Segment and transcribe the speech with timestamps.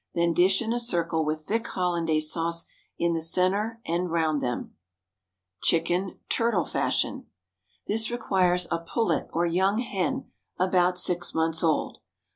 [0.15, 2.65] Then dish in a circle with thick Hollandaise sauce
[2.97, 4.73] in the centre and round them.
[5.61, 7.27] Chicken, Turtle Fashion.
[7.85, 11.99] This requires a pullet or young hen about six months old.